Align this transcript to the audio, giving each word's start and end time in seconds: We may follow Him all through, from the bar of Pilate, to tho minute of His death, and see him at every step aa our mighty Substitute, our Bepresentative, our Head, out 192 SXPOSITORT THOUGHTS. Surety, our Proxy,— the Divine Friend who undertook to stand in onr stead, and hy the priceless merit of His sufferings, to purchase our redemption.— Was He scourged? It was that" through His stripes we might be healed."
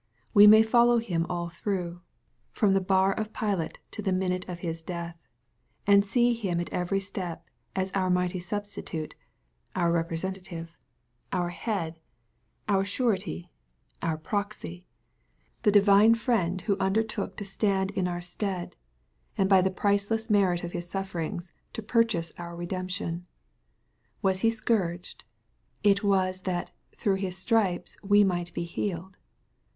We 0.33 0.47
may 0.47 0.63
follow 0.63 0.97
Him 0.97 1.27
all 1.29 1.49
through, 1.49 2.01
from 2.49 2.73
the 2.73 2.81
bar 2.81 3.13
of 3.13 3.33
Pilate, 3.33 3.77
to 3.91 4.01
tho 4.01 4.11
minute 4.11 4.49
of 4.49 4.61
His 4.61 4.81
death, 4.81 5.15
and 5.85 6.03
see 6.03 6.33
him 6.33 6.59
at 6.59 6.71
every 6.71 6.99
step 6.99 7.47
aa 7.75 7.85
our 7.93 8.09
mighty 8.09 8.39
Substitute, 8.39 9.13
our 9.75 9.91
Bepresentative, 9.91 10.79
our 11.31 11.49
Head, 11.49 11.99
out 12.67 12.77
192 12.77 12.81
SXPOSITORT 12.81 12.81
THOUGHTS. 12.81 12.89
Surety, 12.89 13.51
our 14.01 14.17
Proxy,— 14.17 14.87
the 15.61 15.71
Divine 15.71 16.15
Friend 16.15 16.61
who 16.61 16.79
undertook 16.79 17.37
to 17.37 17.45
stand 17.45 17.91
in 17.91 18.05
onr 18.05 18.23
stead, 18.23 18.75
and 19.37 19.51
hy 19.51 19.61
the 19.61 19.69
priceless 19.69 20.31
merit 20.31 20.63
of 20.63 20.71
His 20.71 20.89
sufferings, 20.89 21.53
to 21.73 21.83
purchase 21.83 22.33
our 22.39 22.55
redemption.— 22.55 23.27
Was 24.23 24.39
He 24.39 24.49
scourged? 24.49 25.25
It 25.83 26.03
was 26.03 26.41
that" 26.41 26.71
through 26.97 27.17
His 27.17 27.37
stripes 27.37 27.97
we 28.01 28.23
might 28.23 28.51
be 28.55 28.63
healed." 28.63 29.17